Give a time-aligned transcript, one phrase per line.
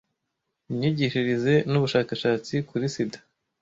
[0.71, 3.19] imyigishirize n ubushakashatsi kuri sida